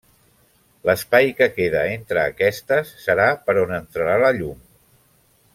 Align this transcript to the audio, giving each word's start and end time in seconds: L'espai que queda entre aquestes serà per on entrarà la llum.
L'espai 0.89 1.29
que 1.41 1.49
queda 1.59 1.83
entre 1.99 2.23
aquestes 2.23 2.97
serà 3.05 3.31
per 3.51 3.59
on 3.67 3.77
entrarà 3.81 4.19
la 4.25 4.37
llum. 4.43 4.69